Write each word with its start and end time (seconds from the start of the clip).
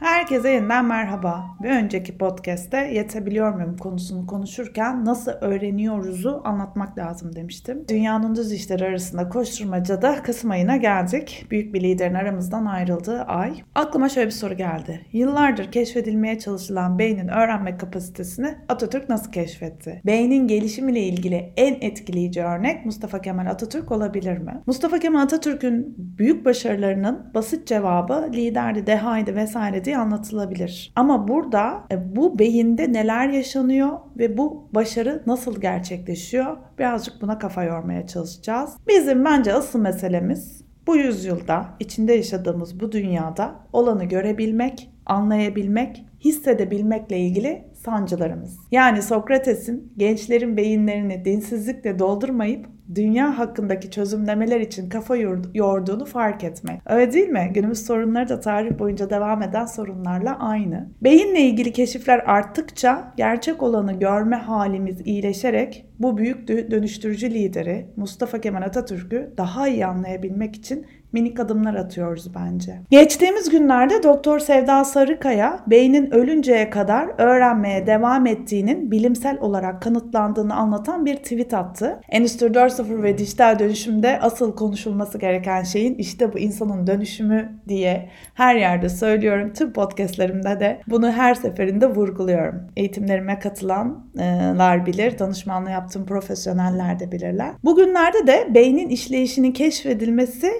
Herkese 0.00 0.50
yeniden 0.50 0.84
merhaba. 0.84 1.44
Bir 1.62 1.70
önceki 1.70 2.18
podcast'te 2.18 2.76
yetebiliyor 2.78 3.54
muyum 3.54 3.76
konusunu 3.76 4.26
konuşurken 4.26 5.04
nasıl 5.04 5.30
öğreniyoruzu 5.30 6.40
anlatmak 6.44 6.98
lazım 6.98 7.36
demiştim. 7.36 7.84
Dünyanın 7.88 8.34
düz 8.34 8.52
işleri 8.52 8.84
arasında 8.84 9.28
koşturmacada 9.28 10.22
Kasım 10.22 10.50
ayına 10.50 10.76
geldik. 10.76 11.46
Büyük 11.50 11.74
bir 11.74 11.80
liderin 11.80 12.14
aramızdan 12.14 12.66
ayrıldığı 12.66 13.22
ay. 13.22 13.62
Aklıma 13.74 14.08
şöyle 14.08 14.26
bir 14.26 14.32
soru 14.32 14.54
geldi. 14.54 15.06
Yıllardır 15.12 15.72
keşfedilmeye 15.72 16.38
çalışılan 16.38 16.98
beynin 16.98 17.28
öğrenme 17.28 17.76
kapasitesini 17.76 18.54
Atatürk 18.68 19.08
nasıl 19.08 19.32
keşfetti? 19.32 20.02
Beynin 20.06 20.48
gelişimiyle 20.48 21.00
ilgili 21.00 21.52
en 21.56 21.74
etkileyici 21.80 22.42
örnek 22.42 22.86
Mustafa 22.86 23.20
Kemal 23.20 23.46
Atatürk 23.46 23.92
olabilir 23.92 24.38
mi? 24.38 24.62
Mustafa 24.66 24.98
Kemal 24.98 25.22
Atatürk'ün 25.22 25.94
büyük 25.98 26.44
başarılarının 26.44 27.30
basit 27.34 27.66
cevabı 27.66 28.30
liderdi, 28.32 28.86
dehaydı 28.86 29.34
vesaire 29.34 29.89
diye 29.90 29.98
anlatılabilir. 29.98 30.92
Ama 30.96 31.28
burada 31.28 31.84
e, 31.92 32.16
bu 32.16 32.38
beyinde 32.38 32.92
neler 32.92 33.28
yaşanıyor 33.28 33.98
ve 34.18 34.38
bu 34.38 34.68
başarı 34.74 35.22
nasıl 35.26 35.60
gerçekleşiyor? 35.60 36.56
Birazcık 36.78 37.22
buna 37.22 37.38
kafa 37.38 37.64
yormaya 37.64 38.06
çalışacağız. 38.06 38.76
Bizim 38.88 39.24
bence 39.24 39.54
asıl 39.54 39.78
meselemiz 39.78 40.64
bu 40.86 40.96
yüzyılda 40.96 41.66
içinde 41.80 42.12
yaşadığımız 42.12 42.80
bu 42.80 42.92
dünyada 42.92 43.54
olanı 43.72 44.04
görebilmek, 44.04 44.90
anlayabilmek, 45.06 46.04
hissedebilmekle 46.24 47.18
ilgili 47.18 47.64
sancılarımız. 47.84 48.58
Yani 48.70 49.02
Sokrates'in 49.02 49.92
gençlerin 49.96 50.56
beyinlerini 50.56 51.24
dinsizlikle 51.24 51.98
doldurmayıp 51.98 52.66
dünya 52.94 53.38
hakkındaki 53.38 53.90
çözümlemeler 53.90 54.60
için 54.60 54.88
kafa 54.88 55.16
yorduğunu 55.54 56.04
fark 56.04 56.44
etmek. 56.44 56.80
Öyle 56.86 57.12
değil 57.12 57.28
mi? 57.28 57.50
Günümüz 57.54 57.86
sorunları 57.86 58.28
da 58.28 58.40
tarih 58.40 58.78
boyunca 58.78 59.10
devam 59.10 59.42
eden 59.42 59.66
sorunlarla 59.66 60.38
aynı. 60.38 60.88
Beyinle 61.02 61.40
ilgili 61.40 61.72
keşifler 61.72 62.22
arttıkça 62.26 63.12
gerçek 63.16 63.62
olanı 63.62 63.98
görme 63.98 64.36
halimiz 64.36 65.00
iyileşerek 65.04 65.86
bu 65.98 66.18
büyük 66.18 66.48
dönüştürücü 66.48 67.30
lideri 67.30 67.86
Mustafa 67.96 68.40
Kemal 68.40 68.62
Atatürk'ü 68.62 69.34
daha 69.36 69.68
iyi 69.68 69.86
anlayabilmek 69.86 70.56
için 70.56 70.86
minik 71.12 71.40
adımlar 71.40 71.74
atıyoruz 71.74 72.34
bence. 72.34 72.80
Geçtiğimiz 72.90 73.50
günlerde 73.50 74.02
Doktor 74.02 74.38
Sevda 74.38 74.84
Sarıkaya 74.84 75.60
beynin 75.66 76.10
ölünceye 76.10 76.70
kadar 76.70 77.08
öğrenmeye 77.18 77.86
devam 77.86 78.26
ettiğinin 78.26 78.90
bilimsel 78.90 79.38
olarak 79.40 79.82
kanıtlandığını 79.82 80.54
anlatan 80.54 81.06
bir 81.06 81.16
tweet 81.16 81.54
attı. 81.54 82.00
Endüstri 82.08 82.46
4.0 82.46 83.02
ve 83.02 83.18
dijital 83.18 83.58
dönüşümde 83.58 84.20
asıl 84.20 84.56
konuşulması 84.56 85.18
gereken 85.18 85.62
şeyin 85.62 85.94
işte 85.94 86.32
bu 86.32 86.38
insanın 86.38 86.86
dönüşümü 86.86 87.60
diye 87.68 88.08
her 88.34 88.54
yerde 88.54 88.88
söylüyorum. 88.88 89.52
Tüm 89.52 89.72
podcastlerimde 89.72 90.60
de 90.60 90.80
bunu 90.86 91.12
her 91.12 91.34
seferinde 91.34 91.86
vurguluyorum. 91.86 92.66
Eğitimlerime 92.76 93.38
katılanlar 93.38 94.86
bilir, 94.86 95.18
danışmanlığı 95.18 95.70
yaptığım 95.70 96.06
profesyoneller 96.06 97.00
de 97.00 97.12
bilirler. 97.12 97.50
Bugünlerde 97.64 98.26
de 98.26 98.54
beynin 98.54 98.88
işleyişinin 98.88 99.52
keşfedilmesi 99.52 100.50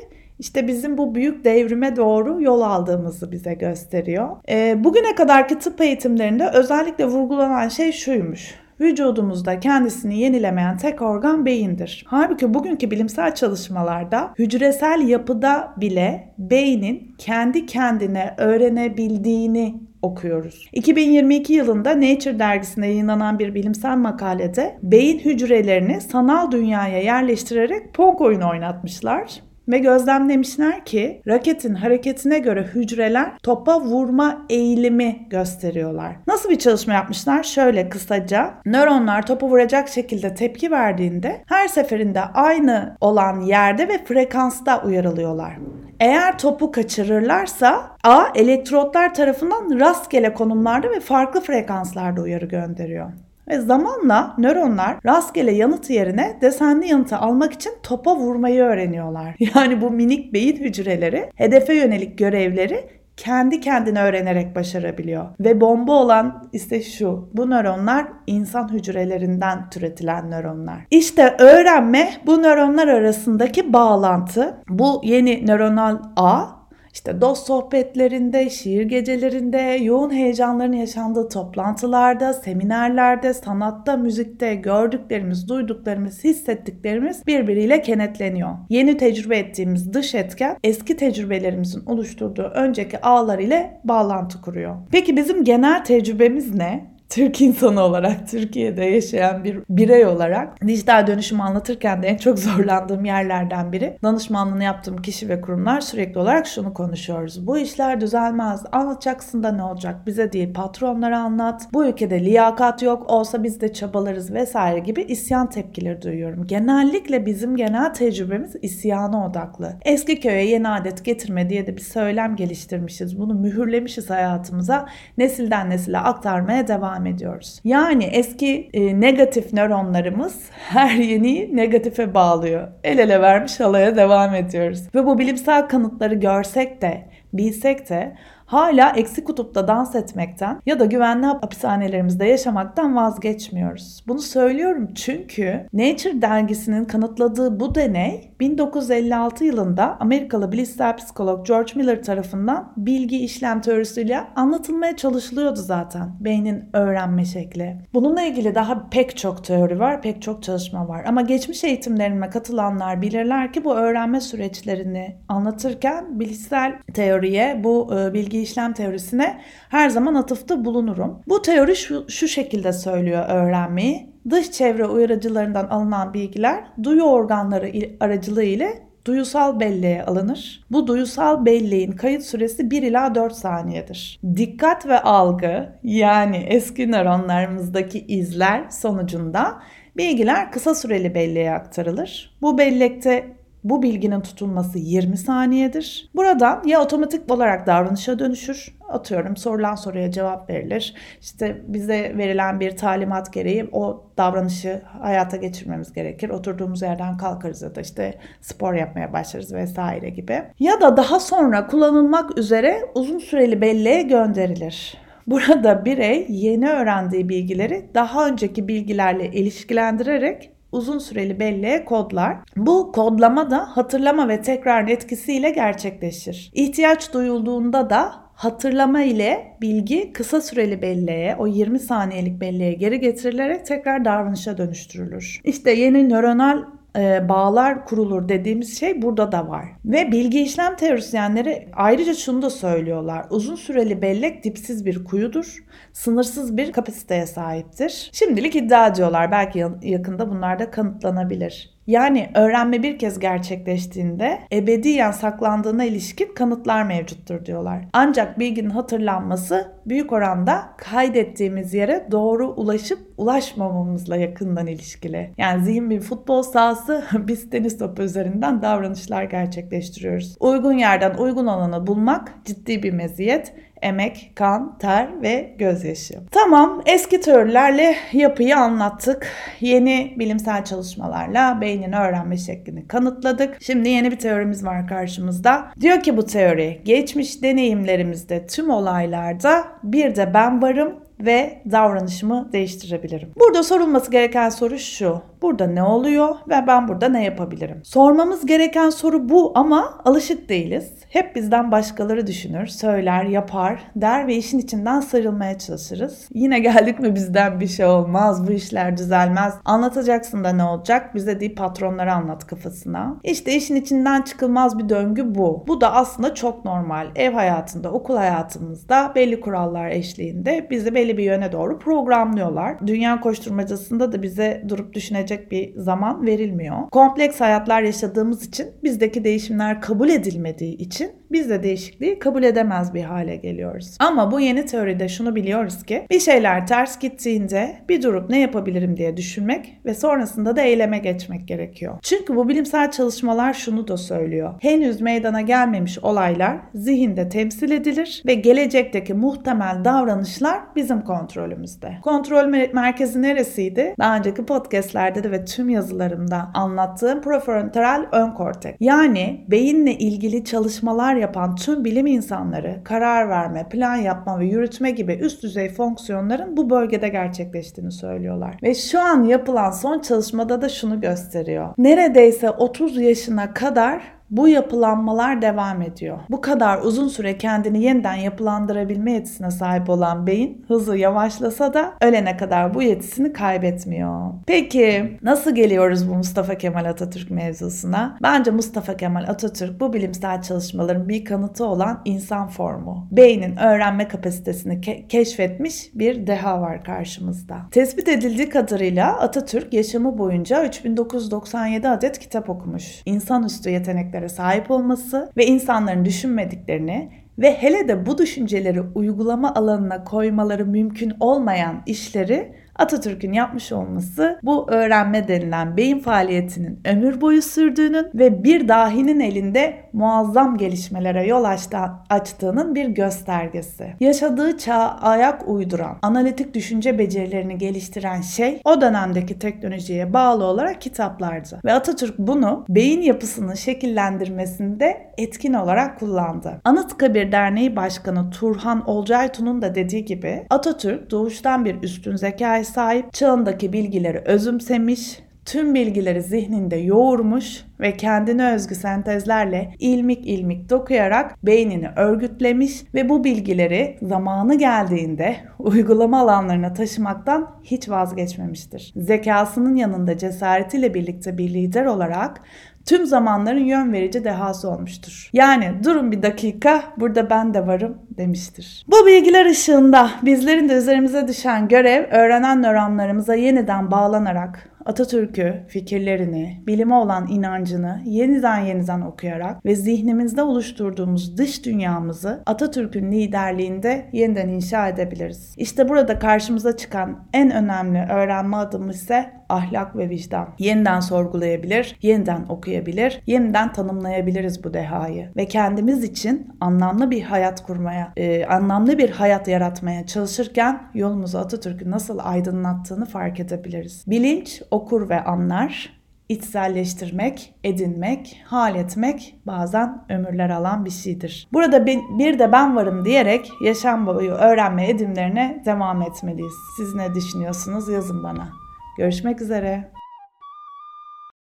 işte 0.41 0.69
bizim 0.69 0.99
bu 0.99 1.15
büyük 1.15 1.45
devrime 1.45 1.97
doğru 1.97 2.43
yol 2.43 2.61
aldığımızı 2.61 3.33
bize 3.33 3.55
gösteriyor. 3.55 4.29
E, 4.49 4.85
bugüne 4.85 5.15
kadarki 5.15 5.59
tıp 5.59 5.81
eğitimlerinde 5.81 6.51
özellikle 6.55 7.05
vurgulanan 7.05 7.69
şey 7.69 7.93
şuymuş. 7.93 8.55
Vücudumuzda 8.81 9.61
kendisini 9.61 10.19
yenilemeyen 10.19 10.77
tek 10.77 11.03
organ 11.03 11.47
beyindir. 11.47 12.05
Halbuki 12.07 12.55
bugünkü 12.55 12.91
bilimsel 12.91 13.35
çalışmalarda 13.35 14.35
hücresel 14.39 15.09
yapıda 15.09 15.75
bile 15.77 16.35
beynin 16.39 17.15
kendi 17.19 17.67
kendine 17.67 18.35
öğrenebildiğini 18.39 19.75
okuyoruz. 20.03 20.69
2022 20.73 21.53
yılında 21.53 22.01
Nature 22.01 22.39
dergisinde 22.39 22.87
yayınlanan 22.87 23.39
bir 23.39 23.55
bilimsel 23.55 23.97
makalede 23.97 24.79
beyin 24.83 25.19
hücrelerini 25.19 26.01
sanal 26.01 26.51
dünyaya 26.51 26.99
yerleştirerek 26.99 27.95
Pong 27.95 28.21
oyunu 28.21 28.51
oynatmışlar 28.51 29.41
ve 29.73 29.79
gözlemlemişler 29.79 30.85
ki 30.85 31.23
raketin 31.29 31.75
hareketine 31.75 32.39
göre 32.39 32.63
hücreler 32.63 33.39
topa 33.43 33.81
vurma 33.81 34.47
eğilimi 34.51 35.27
gösteriyorlar. 35.31 36.17
Nasıl 36.27 36.51
bir 36.51 36.59
çalışma 36.59 36.95
yapmışlar? 36.95 37.43
Şöyle 37.43 37.89
kısaca. 37.89 38.55
Nöronlar 38.67 39.27
topu 39.27 39.49
vuracak 39.49 39.89
şekilde 39.89 40.35
tepki 40.35 40.71
verdiğinde 40.71 41.45
her 41.47 41.69
seferinde 41.69 42.21
aynı 42.21 42.97
olan 43.01 43.41
yerde 43.41 43.89
ve 43.89 44.05
frekansta 44.05 44.83
uyarılıyorlar. 44.83 45.53
Eğer 46.01 46.39
topu 46.39 46.73
kaçırırlarsa 46.73 47.97
A 48.05 48.25
elektrotlar 48.35 49.15
tarafından 49.15 49.81
rastgele 49.81 50.35
konumlarda 50.35 50.91
ve 50.91 51.01
farklı 51.01 51.41
frekanslarda 51.41 52.21
uyarı 52.21 52.47
gönderiyor. 52.47 53.13
Ve 53.51 53.61
zamanla 53.61 54.35
nöronlar 54.39 54.97
rastgele 55.07 55.53
yanıt 55.53 55.91
yerine 55.91 56.39
desenli 56.41 56.89
yanıtı 56.89 57.17
almak 57.17 57.53
için 57.53 57.73
topa 57.83 58.17
vurmayı 58.17 58.63
öğreniyorlar. 58.63 59.37
Yani 59.55 59.81
bu 59.81 59.91
minik 59.91 60.33
beyin 60.33 60.57
hücreleri 60.57 61.31
hedefe 61.35 61.75
yönelik 61.75 62.19
görevleri 62.19 62.89
kendi 63.17 63.61
kendine 63.61 64.03
öğrenerek 64.03 64.57
başarabiliyor. 64.57 65.27
Ve 65.41 65.61
bomba 65.61 65.93
olan 65.93 66.49
ise 66.53 66.83
şu. 66.83 67.31
Bu 67.35 67.51
nöronlar 67.51 68.07
insan 68.27 68.73
hücrelerinden 68.73 69.71
türetilen 69.71 70.31
nöronlar. 70.31 70.87
İşte 70.91 71.37
öğrenme 71.39 72.11
bu 72.27 72.43
nöronlar 72.43 72.89
arasındaki 72.89 73.73
bağlantı. 73.73 74.63
Bu 74.69 75.01
yeni 75.05 75.47
nöronal 75.47 75.99
ağ 76.17 76.60
işte 76.93 77.21
dost 77.21 77.47
sohbetlerinde, 77.47 78.51
şiir 78.51 78.83
gecelerinde, 78.83 79.59
yoğun 79.83 80.11
heyecanların 80.11 80.73
yaşandığı 80.73 81.29
toplantılarda, 81.29 82.33
seminerlerde, 82.33 83.35
sanatta, 83.35 83.97
müzikte 83.97 84.55
gördüklerimiz, 84.55 85.49
duyduklarımız, 85.49 86.25
hissettiklerimiz 86.25 87.27
birbiriyle 87.27 87.83
kenetleniyor. 87.83 88.51
Yeni 88.69 88.97
tecrübe 88.97 89.39
ettiğimiz 89.39 89.93
dış 89.93 90.15
etken 90.15 90.57
eski 90.65 90.97
tecrübelerimizin 90.97 91.87
oluşturduğu 91.87 92.43
önceki 92.43 93.01
ağlar 93.01 93.39
ile 93.39 93.81
bağlantı 93.85 94.41
kuruyor. 94.41 94.77
Peki 94.93 95.17
bizim 95.17 95.45
genel 95.45 95.85
tecrübemiz 95.85 96.55
ne? 96.55 97.00
Türk 97.11 97.41
insanı 97.41 97.81
olarak, 97.81 98.29
Türkiye'de 98.29 98.85
yaşayan 98.85 99.45
bir 99.45 99.59
birey 99.69 100.07
olarak 100.07 100.67
dijital 100.67 101.07
dönüşümü 101.07 101.43
anlatırken 101.43 102.03
de 102.03 102.07
en 102.07 102.17
çok 102.17 102.39
zorlandığım 102.39 103.05
yerlerden 103.05 103.73
biri. 103.73 103.99
Danışmanlığını 104.03 104.65
yaptığım 104.65 105.03
kişi 105.03 105.29
ve 105.29 105.41
kurumlar 105.41 105.81
sürekli 105.81 106.21
olarak 106.21 106.47
şunu 106.47 106.75
konuşuyoruz. 106.75 107.47
Bu 107.47 107.59
işler 107.59 108.01
düzelmez. 108.01 108.63
Anlatacaksın 108.73 109.43
da 109.43 109.53
ne 109.53 109.63
olacak? 109.63 110.07
Bize 110.07 110.33
değil 110.33 110.55
patronlara 110.55 111.19
anlat. 111.19 111.69
Bu 111.73 111.87
ülkede 111.87 112.25
liyakat 112.25 112.83
yok. 112.83 113.11
Olsa 113.11 113.43
biz 113.43 113.61
de 113.61 113.73
çabalarız 113.73 114.33
vesaire 114.35 114.79
gibi 114.79 115.03
isyan 115.03 115.51
tepkileri 115.51 116.03
duyuyorum. 116.03 116.47
Genellikle 116.47 117.27
bizim 117.27 117.57
genel 117.57 117.95
tecrübemiz 117.95 118.57
isyana 118.63 119.27
odaklı. 119.27 119.73
Eski 119.85 120.21
köye 120.21 120.47
yeni 120.47 120.69
adet 120.69 121.05
getirme 121.05 121.51
diye 121.51 121.67
de 121.67 121.77
bir 121.77 121.83
söylem 121.83 122.37
geliştirmişiz. 122.37 123.19
Bunu 123.19 123.35
mühürlemişiz 123.35 124.11
hayatımıza. 124.11 124.87
Nesilden 125.19 125.71
nesile 125.71 125.99
aktarmaya 125.99 126.69
devam 126.69 127.00
devam 127.01 127.07
ediyoruz. 127.07 127.61
Yani 127.65 128.05
eski 128.05 128.71
e, 128.73 129.01
negatif 129.01 129.53
nöronlarımız 129.53 130.41
her 130.69 130.95
yeni 130.95 131.57
negatife 131.57 132.15
bağlıyor. 132.15 132.69
El 132.85 132.99
ele 132.99 133.21
vermiş 133.21 133.61
halaya 133.61 133.97
devam 133.97 134.35
ediyoruz. 134.35 134.83
Ve 134.95 135.07
bu 135.07 135.19
bilimsel 135.19 135.69
kanıtları 135.69 136.15
görsek 136.15 136.83
de 136.83 137.05
bilsek 137.33 137.89
de 137.91 138.17
hala 138.51 138.91
eksi 138.91 139.25
kutupta 139.25 139.69
dans 139.69 139.95
etmekten 139.95 140.61
ya 140.67 140.81
da 140.81 140.85
güvenli 140.85 141.27
hapishanelerimizde 141.27 142.25
yaşamaktan 142.25 142.97
vazgeçmiyoruz. 142.97 144.05
Bunu 144.09 144.19
söylüyorum 144.19 144.89
çünkü 144.95 145.67
Nature 145.73 146.23
dergisinin 146.23 146.85
kanıtladığı 146.85 147.61
bu 147.61 147.75
deney 147.75 148.31
1956 148.41 149.45
yılında 149.45 149.97
Amerikalı 150.01 150.53
bilişsel 150.53 150.97
psikolog 150.97 151.47
George 151.47 151.73
Miller 151.77 152.03
tarafından 152.03 152.73
bilgi 152.77 153.19
işlem 153.19 153.61
teorisiyle 153.61 154.21
anlatılmaya 154.37 154.97
çalışılıyordu 154.97 155.61
zaten 155.61 156.17
beynin 156.21 156.65
öğrenme 156.73 157.25
şekli. 157.25 157.77
Bununla 157.95 158.23
ilgili 158.23 158.55
daha 158.55 158.89
pek 158.91 159.17
çok 159.17 159.45
teori 159.45 159.81
var, 159.81 160.03
pek 160.03 160.23
çok 160.23 160.43
çalışma 160.43 160.89
var. 160.89 161.05
Ama 161.07 161.23
geçmiş 161.23 161.65
eğitimlerime 161.65 162.31
katılanlar 162.31 163.03
bilirler 163.03 163.53
ki 163.53 163.65
bu 163.65 163.75
öğrenme 163.75 164.21
süreçlerini 164.21 165.17
anlatırken 165.29 166.21
bilişsel 166.21 166.79
teoriye, 166.95 167.61
bu 167.65 167.95
e, 167.95 168.15
bilgi 168.41 168.51
işlem 168.51 168.73
teorisine 168.73 169.41
her 169.69 169.91
zaman 169.91 170.15
atıfta 170.15 170.65
bulunurum. 170.65 171.23
Bu 171.29 171.43
teori 171.43 171.77
şu, 171.77 172.07
şu 172.09 172.29
şekilde 172.29 172.73
söylüyor 172.73 173.25
öğrenmeyi. 173.29 174.11
Dış 174.31 174.51
çevre 174.51 174.87
uyarıcılarından 174.87 175.69
alınan 175.69 176.15
bilgiler 176.15 176.65
duyu 176.83 177.03
organları 177.03 177.73
aracılığı 178.01 178.45
ile 178.45 178.83
duyusal 179.05 179.61
belleğe 179.61 180.05
alınır. 180.05 180.65
Bu 180.71 180.87
duyusal 180.87 181.45
belleğin 181.45 181.93
kayıt 181.93 182.23
süresi 182.23 182.71
1 182.71 182.83
ila 182.83 183.15
4 183.15 183.33
saniyedir. 183.33 184.21
Dikkat 184.37 184.87
ve 184.87 185.01
algı 185.01 185.69
yani 185.83 186.37
eski 186.37 186.91
nöronlarımızdaki 186.91 188.07
izler 188.07 188.71
sonucunda 188.71 189.63
bilgiler 189.97 190.53
kısa 190.53 190.75
süreli 190.75 191.15
belleğe 191.15 191.53
aktarılır. 191.53 192.37
Bu 192.43 192.59
bellekte 192.59 193.40
bu 193.65 193.83
bilginin 193.83 194.21
tutulması 194.21 194.79
20 194.79 195.17
saniyedir. 195.17 196.11
Buradan 196.15 196.63
ya 196.67 196.83
otomatik 196.83 197.33
olarak 197.33 197.67
davranışa 197.67 198.19
dönüşür 198.19 198.75
Atıyorum 198.91 199.37
sorulan 199.37 199.75
soruya 199.75 200.11
cevap 200.11 200.51
verilir. 200.51 200.95
İşte 201.21 201.63
bize 201.67 202.13
verilen 202.19 202.61
bir 202.61 202.77
talimat 202.77 203.33
gereği 203.33 203.69
o 203.73 204.05
davranışı 204.19 204.83
hayata 205.03 205.37
geçirmemiz 205.37 205.93
gerekir. 205.93 206.31
Oturduğumuz 206.31 206.83
yerden 206.83 207.17
kalkarız 207.17 207.63
ya 207.63 207.75
da 207.75 207.81
işte 207.81 208.19
spor 208.41 208.75
yapmaya 208.75 209.13
başlarız 209.13 209.55
vesaire 209.55 210.11
gibi. 210.11 210.43
Ya 210.59 210.81
da 210.81 210.97
daha 210.97 211.21
sonra 211.21 211.67
kullanılmak 211.67 212.39
üzere 212.39 212.81
uzun 212.95 213.19
süreli 213.19 213.61
belleğe 213.61 214.03
gönderilir. 214.03 214.99
Burada 215.27 215.85
birey 215.85 216.27
yeni 216.29 216.69
öğrendiği 216.69 217.29
bilgileri 217.29 217.91
daha 217.95 218.27
önceki 218.27 218.69
bilgilerle 218.69 219.27
ilişkilendirerek 219.31 220.51
uzun 220.73 220.99
süreli 220.99 221.41
belleğe 221.41 221.85
kodlar. 221.85 222.37
Bu 222.57 222.93
kodlama 222.93 223.51
da 223.51 223.77
hatırlama 223.77 224.29
ve 224.29 224.43
tekrar 224.43 224.89
etkisiyle 224.89 225.51
gerçekleşir. 225.51 226.51
İhtiyaç 226.55 227.13
duyulduğunda 227.15 227.91
da 227.91 228.13
hatırlama 228.35 229.03
ile 229.03 229.57
bilgi 229.61 230.13
kısa 230.13 230.41
süreli 230.41 230.83
belleğe, 230.83 231.37
o 231.37 231.47
20 231.47 231.79
saniyelik 231.79 232.41
belleğe 232.41 232.73
geri 232.73 233.01
getirilerek 233.01 233.67
tekrar 233.67 234.05
davranışa 234.05 234.59
dönüştürülür. 234.59 235.41
İşte 235.45 235.71
yeni 235.71 236.09
nöronal 236.09 236.65
e, 236.97 237.29
bağlar 237.29 237.85
kurulur 237.85 238.29
dediğimiz 238.29 238.81
şey 238.81 239.03
burada 239.03 239.33
da 239.33 239.49
var. 239.49 239.65
Ve 239.85 240.13
bilgi 240.13 240.43
işlem 240.43 240.77
teorisyenleri 240.77 241.69
ayrıca 241.73 242.15
şunu 242.15 242.43
da 242.43 242.51
söylüyorlar. 242.51 243.27
Uzun 243.31 243.55
süreli 243.55 244.03
bellek 244.03 244.45
dipsiz 244.45 244.85
bir 244.87 245.05
kuyudur. 245.05 245.65
Sınırsız 245.93 246.57
bir 246.57 246.73
kapasiteye 246.73 247.27
sahiptir. 247.27 248.11
Şimdilik 248.13 248.57
iddia 248.57 248.87
ediyorlar. 248.87 249.33
Belki 249.33 249.67
yakında 249.83 250.31
bunlar 250.31 250.59
da 250.59 250.71
kanıtlanabilir. 250.71 251.80
Yani 251.91 252.31
öğrenme 252.35 252.83
bir 252.83 252.99
kez 252.99 253.19
gerçekleştiğinde 253.19 254.39
ebediyen 254.53 255.11
saklandığına 255.11 255.85
ilişkin 255.85 256.35
kanıtlar 256.35 256.83
mevcuttur 256.83 257.47
diyorlar. 257.47 257.85
Ancak 257.93 258.39
bilginin 258.39 258.71
hatırlanması 258.71 259.73
büyük 259.87 260.13
oranda 260.13 260.63
kaydettiğimiz 260.77 261.75
yere 261.75 262.07
doğru 262.11 262.49
ulaşıp 262.49 262.99
ulaşmamamızla 263.19 264.17
yakından 264.17 264.67
ilişkili. 264.67 265.31
Yani 265.39 265.65
zihin 265.65 265.91
bir 265.91 266.01
futbol 266.01 266.43
sahası, 266.43 267.05
biz 267.15 267.51
tenis 267.51 267.79
topu 267.79 268.03
üzerinden 268.03 268.63
davranışlar 268.63 269.23
gerçekleştiriyoruz. 269.25 270.37
Uygun 270.41 270.73
yerden 270.73 271.15
uygun 271.15 271.47
olanı 271.47 271.87
bulmak 271.87 272.35
ciddi 272.45 272.83
bir 272.83 272.93
meziyet 272.93 273.53
emek, 273.83 274.33
kan, 274.35 274.79
ter 274.79 275.23
ve 275.23 275.55
gözyaşı. 275.59 276.15
Tamam, 276.31 276.83
eski 276.87 277.21
teorilerle 277.21 277.97
yapıyı 278.13 278.57
anlattık. 278.57 279.27
Yeni 279.61 280.15
bilimsel 280.19 280.65
çalışmalarla 280.65 281.61
beynin 281.61 281.93
öğrenme 281.93 282.37
şeklini 282.37 282.89
kanıtladık. 282.89 283.57
Şimdi 283.61 283.89
yeni 283.89 284.11
bir 284.11 284.19
teorimiz 284.19 284.65
var 284.65 284.89
karşımızda. 284.89 285.73
Diyor 285.81 286.01
ki 286.01 286.17
bu 286.17 286.27
teori, 286.27 286.81
geçmiş 286.85 287.43
deneyimlerimizde 287.43 288.47
tüm 288.47 288.71
olaylarda 288.71 289.65
bir 289.83 290.17
de 290.17 290.35
ben 290.35 290.63
varım 290.63 290.95
ve 291.27 291.63
davranışımı 291.71 292.49
değiştirebilirim. 292.53 293.33
Burada 293.41 293.63
sorulması 293.63 294.11
gereken 294.11 294.49
soru 294.49 294.79
şu. 294.79 295.23
Burada 295.43 295.67
ne 295.67 295.83
oluyor 295.83 296.37
ve 296.49 296.65
ben 296.67 296.89
burada 296.89 297.09
ne 297.09 297.25
yapabilirim? 297.25 297.81
Sormamız 297.85 298.47
gereken 298.47 298.91
soru 298.91 299.29
bu 299.29 299.53
ama 299.55 300.01
alışık 300.05 300.49
değiliz. 300.49 300.93
Hep 301.09 301.37
bizden 301.37 301.71
başkaları 301.71 302.27
düşünür, 302.27 302.67
söyler, 302.67 303.25
yapar, 303.25 303.83
der 303.97 304.27
ve 304.27 304.37
işin 304.37 304.59
içinden 304.59 305.01
sıyrılmaya 305.01 305.59
çalışırız. 305.59 306.29
Yine 306.35 306.59
geldik 306.59 307.01
mi 307.01 307.15
bizden 307.15 307.61
bir 307.61 307.67
şey 307.67 307.87
olmaz, 307.87 308.49
bu 308.49 308.53
işler 308.53 308.97
düzelmez. 308.97 309.55
Anlatacaksın 309.65 310.45
da 310.45 310.53
ne 310.53 310.65
olacak? 310.65 311.15
Bize 311.15 311.41
değil 311.41 311.57
patronları 311.57 312.13
anlat 312.13 312.47
kafasına. 312.47 313.17
İşte 313.25 313.53
işin 313.53 313.77
içinden 313.77 314.23
çıkılmaz 314.23 314.79
bir 314.79 314.89
döngü 314.89 315.35
bu. 315.35 315.65
Bu 315.69 315.81
da 315.81 315.93
aslında 315.93 316.35
çok 316.35 316.65
normal. 316.65 317.07
Ev 317.15 317.33
hayatında, 317.33 317.93
okul 317.93 318.17
hayatımızda 318.17 319.13
belli 319.15 319.41
kurallar 319.41 319.91
eşliğinde 319.91 320.67
bizi 320.71 320.95
belli 320.95 321.10
bir 321.17 321.25
yöne 321.25 321.53
doğru 321.53 321.79
programlıyorlar. 321.79 322.87
Dünya 322.87 323.21
koşturmacasında 323.21 324.13
da 324.13 324.23
bize 324.23 324.65
durup 324.69 324.93
düşünecek 324.93 325.51
bir 325.51 325.75
zaman 325.77 326.27
verilmiyor. 326.27 326.91
Kompleks 326.91 327.41
hayatlar 327.41 327.83
yaşadığımız 327.83 328.47
için 328.47 328.67
bizdeki 328.85 329.25
değişimler 329.25 329.81
kabul 329.81 330.09
edilmediği 330.09 330.77
için 330.77 331.13
biz 331.33 331.51
de 331.51 331.63
değişikliği 331.63 332.19
kabul 332.19 332.43
edemez 332.43 332.95
bir 332.95 333.03
hale 333.03 333.37
geliyoruz. 333.37 333.97
Ama 333.99 334.33
bu 334.33 334.41
yeni 334.41 334.67
teoride 334.67 335.09
şunu 335.09 335.37
biliyoruz 335.37 335.83
ki 335.83 336.07
bir 336.11 336.21
şeyler 336.21 336.67
ters 336.67 336.99
gittiğinde 336.99 337.77
bir 337.89 338.03
durup 338.03 338.31
ne 338.31 338.41
yapabilirim 338.41 338.97
diye 338.97 339.17
düşünmek 339.17 339.77
ve 339.85 339.95
sonrasında 339.95 340.57
da 340.57 340.63
eyleme 340.63 340.99
geçmek 340.99 341.49
gerekiyor. 341.49 341.99
Çünkü 342.03 342.37
bu 342.37 342.49
bilimsel 342.49 342.91
çalışmalar 342.91 343.55
şunu 343.55 343.89
da 343.89 343.97
söylüyor. 343.97 344.55
Henüz 344.61 345.01
meydana 345.01 345.41
gelmemiş 345.41 345.99
olaylar 345.99 346.57
zihinde 346.75 347.29
temsil 347.29 347.71
edilir 347.71 348.23
ve 348.27 348.35
gelecekteki 348.35 349.15
muhtemel 349.15 349.85
davranışlar 349.85 350.61
bizim 350.77 351.00
kontrolümüzde. 351.05 351.99
Kontrol 352.03 352.45
merkezi 352.73 353.23
neresiydi? 353.23 353.95
Daha 353.99 354.17
önceki 354.17 354.47
podcastlerde 354.47 355.25
de 355.25 355.31
ve 355.31 355.45
tüm 355.45 355.69
yazılarımda 355.69 356.51
anlattığım 356.55 357.23
prefrontal 357.23 358.07
ön 358.13 358.31
kortek. 358.31 358.77
Yani 358.81 359.45
beyinle 359.49 359.93
ilgili 359.93 360.45
çalışma 360.45 360.91
çalışmalar 360.91 361.15
yapan 361.15 361.55
tüm 361.55 361.85
bilim 361.85 362.07
insanları 362.07 362.81
karar 362.85 363.29
verme, 363.29 363.69
plan 363.69 363.97
yapma 363.97 364.39
ve 364.39 364.47
yürütme 364.47 364.91
gibi 364.91 365.13
üst 365.13 365.43
düzey 365.43 365.69
fonksiyonların 365.69 366.57
bu 366.57 366.71
bölgede 366.71 367.09
gerçekleştiğini 367.09 367.93
söylüyorlar. 367.93 368.57
Ve 368.63 368.75
şu 368.75 369.01
an 369.01 369.25
yapılan 369.25 369.71
son 369.71 369.99
çalışmada 369.99 370.63
da 370.63 370.69
şunu 370.69 371.01
gösteriyor. 371.01 371.75
Neredeyse 371.79 372.51
30 372.51 372.97
yaşına 372.97 373.55
kadar 373.55 374.03
bu 374.31 374.49
yapılanmalar 374.49 375.43
devam 375.43 375.83
ediyor. 375.83 376.19
Bu 376.31 376.41
kadar 376.41 376.79
uzun 376.79 377.09
süre 377.09 377.39
kendini 377.39 377.83
yeniden 377.83 378.15
yapılandırabilme 378.15 379.13
yetisine 379.13 379.51
sahip 379.51 379.91
olan 379.91 380.27
beyin 380.27 380.65
hızı 380.69 380.97
yavaşlasa 380.97 381.75
da 381.75 381.93
ölene 382.03 382.37
kadar 382.37 382.75
bu 382.75 382.83
yetisini 382.83 383.33
kaybetmiyor. 383.33 384.31
Peki 384.47 385.19
nasıl 385.23 385.55
geliyoruz 385.55 386.11
bu 386.11 386.15
Mustafa 386.15 386.55
Kemal 386.55 386.85
Atatürk 386.85 387.31
mevzusuna? 387.31 388.19
Bence 388.23 388.51
Mustafa 388.51 388.97
Kemal 388.97 389.25
Atatürk 389.29 389.81
bu 389.81 389.93
bilimsel 389.93 390.43
çalışmaların 390.43 391.09
bir 391.09 391.25
kanıtı 391.25 391.65
olan 391.67 392.03
insan 392.05 392.49
formu. 392.49 393.09
Beynin 393.13 393.57
öğrenme 393.57 394.09
kapasitesini 394.09 394.75
ke- 394.75 395.09
keşfetmiş 395.09 395.91
bir 395.95 396.27
deha 396.27 396.61
var 396.61 396.85
karşımızda. 396.85 397.57
Tespit 397.71 398.09
edildiği 398.09 398.49
kadarıyla 398.49 399.19
Atatürk 399.21 399.73
yaşamı 399.75 400.19
boyunca 400.19 400.65
3997 400.65 401.89
adet 401.89 402.19
kitap 402.19 402.51
okumuş. 402.51 403.03
İnsanüstü 403.07 403.71
yetenekler 403.71 404.20
yeteneklere 404.21 404.29
sahip 404.29 404.71
olması 404.71 405.31
ve 405.37 405.47
insanların 405.47 406.05
düşünmediklerini 406.05 407.11
ve 407.39 407.53
hele 407.53 407.89
de 407.89 408.07
bu 408.07 408.19
düşünceleri 408.19 408.81
uygulama 408.95 409.55
alanına 409.55 410.05
koymaları 410.05 410.67
mümkün 410.67 411.13
olmayan 411.21 411.83
işleri 411.87 412.53
Atatürk'ün 412.81 413.33
yapmış 413.33 413.73
olması 413.73 414.39
bu 414.43 414.71
öğrenme 414.71 415.29
denilen 415.29 415.77
beyin 415.77 415.99
faaliyetinin 415.99 416.81
ömür 416.85 417.21
boyu 417.21 417.43
sürdüğünün 417.43 418.07
ve 418.15 418.45
bir 418.45 418.69
dahinin 418.69 419.21
elinde 419.21 419.75
muazzam 419.93 420.57
gelişmelere 420.57 421.27
yol 421.27 421.45
açtı, 421.45 421.79
açtığının 422.11 422.75
bir 422.75 422.89
göstergesi. 422.89 423.95
Yaşadığı 424.01 424.59
çağa 424.59 424.99
ayak 425.03 425.49
uyduran, 425.49 425.99
analitik 426.03 426.55
düşünce 426.55 426.99
becerilerini 426.99 427.59
geliştiren 427.59 428.21
şey 428.21 428.61
o 428.65 428.81
dönemdeki 428.81 429.39
teknolojiye 429.39 430.13
bağlı 430.13 430.45
olarak 430.45 430.81
kitaplardı. 430.81 431.61
Ve 431.65 431.73
Atatürk 431.73 432.19
bunu 432.19 432.65
beyin 432.69 433.03
yapısını 433.03 433.57
şekillendirmesinde 433.57 435.13
etkin 435.19 435.53
olarak 435.53 435.99
kullandı. 435.99 436.61
Anıtkabir 436.65 437.33
Derneği 437.33 437.77
Başkanı 437.77 438.31
Turhan 438.31 438.89
Olcaytun'un 438.89 439.63
da 439.63 439.75
dediği 439.75 440.05
gibi 440.05 440.47
Atatürk 440.51 441.11
doğuştan 441.11 441.65
bir 441.65 441.83
üstün 441.83 442.17
zekaya 442.17 442.70
sahip, 442.71 443.13
çağındaki 443.13 443.73
bilgileri 443.73 444.19
özümsemiş, 444.19 445.21
tüm 445.45 445.75
bilgileri 445.75 446.23
zihninde 446.23 446.77
yoğurmuş 446.77 447.65
ve 447.81 447.97
kendine 447.97 448.53
özgü 448.53 448.75
sentezlerle 448.75 449.75
ilmik 449.79 450.27
ilmik 450.27 450.71
dokuyarak 450.71 451.45
beynini 451.47 451.89
örgütlemiş 451.97 452.83
ve 452.95 453.09
bu 453.09 453.25
bilgileri 453.25 453.99
zamanı 454.03 454.59
geldiğinde 454.59 455.37
uygulama 455.59 456.21
alanlarına 456.21 456.73
taşımaktan 456.73 457.51
hiç 457.65 457.89
vazgeçmemiştir. 457.89 458.93
Zekasının 458.97 459.77
yanında 459.77 460.19
cesaretiyle 460.19 460.95
birlikte 460.95 461.39
bir 461.39 461.55
lider 461.55 461.85
olarak 461.85 462.41
tüm 462.87 463.07
zamanların 463.07 463.65
yön 463.65 463.93
verici 463.93 464.25
dehası 464.25 464.71
olmuştur. 464.71 465.31
Yani 465.33 465.73
durun 465.85 466.13
bir 466.13 466.23
dakika 466.23 466.83
burada 466.97 467.31
ben 467.31 467.55
de 467.55 467.67
varım 467.67 467.99
demiştir. 468.11 468.85
Bu 468.89 469.07
bilgiler 469.07 469.47
ışığında 469.47 470.11
bizlerin 470.23 470.69
de 470.69 470.75
üzerimize 470.75 471.29
düşen 471.29 471.69
görev 471.69 472.05
öğrenen 472.11 472.63
nöronlarımıza 472.63 473.35
yeniden 473.35 473.91
bağlanarak 473.91 474.71
Atatürk'ü, 474.85 475.65
fikirlerini, 475.69 476.63
bilime 476.67 476.95
olan 476.95 477.27
inancını 477.31 478.03
yeniden 478.05 478.59
yeniden 478.59 479.01
okuyarak 479.01 479.65
ve 479.65 479.75
zihnimizde 479.75 480.43
oluşturduğumuz 480.43 481.39
dış 481.39 481.65
dünyamızı 481.65 482.43
Atatürk'ün 482.47 483.13
liderliğinde 483.13 484.07
yeniden 484.13 484.49
inşa 484.49 484.89
edebiliriz. 484.89 485.55
İşte 485.57 485.89
burada 485.89 486.19
karşımıza 486.19 486.77
çıkan 486.77 487.25
en 487.33 487.51
önemli 487.51 488.07
öğrenme 488.13 488.57
adımı 488.57 488.91
ise 488.91 489.40
ahlak 489.51 489.97
ve 489.97 490.11
vicdan. 490.11 490.49
Yeniden 490.59 491.01
sorgulayabilir, 491.01 491.97
yeniden 492.03 492.47
okuyabilir, 492.49 493.23
yeniden 493.27 493.73
tanımlayabiliriz 493.73 494.65
bu 494.65 494.75
dehayı. 494.75 495.29
Ve 495.37 495.47
kendimiz 495.47 496.05
için 496.05 496.49
anlamlı 496.61 497.11
bir 497.11 497.23
hayat 497.23 497.67
kurmaya, 497.67 498.13
e, 498.17 498.45
anlamlı 498.45 498.99
bir 498.99 499.11
hayat 499.11 499.49
yaratmaya 499.49 500.07
çalışırken 500.07 500.83
yolumuzu 500.95 501.39
Atatürk'ün 501.39 501.91
nasıl 501.91 502.19
aydınlattığını 502.23 503.07
fark 503.07 503.41
edebiliriz. 503.41 504.05
Bilinç 504.07 504.63
okur 504.71 505.09
ve 505.09 505.25
anlar, 505.25 506.01
içselleştirmek, 506.31 507.55
edinmek, 507.65 508.43
hal 508.47 508.77
etmek 508.77 509.35
bazen 509.47 510.05
ömürler 510.09 510.51
alan 510.51 510.85
bir 510.85 510.91
şeydir. 510.91 511.49
Burada 511.53 511.87
bir 511.87 512.39
de 512.39 512.53
ben 512.53 512.77
varım 512.77 513.05
diyerek 513.05 513.51
yaşam 513.65 514.07
boyu 514.07 514.31
öğrenme 514.31 514.89
edimlerine 514.89 515.63
devam 515.65 516.03
etmeliyiz. 516.03 516.55
Siz 516.77 516.95
ne 516.95 517.15
düşünüyorsunuz 517.15 517.89
yazın 517.89 518.23
bana. 518.23 518.60
Görüşmek 518.97 519.41
üzere. 519.41 519.93